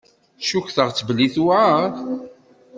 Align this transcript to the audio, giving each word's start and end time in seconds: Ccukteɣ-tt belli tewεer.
Ccukteɣ-tt 0.43 1.05
belli 1.07 1.27
tewεer. 1.33 1.89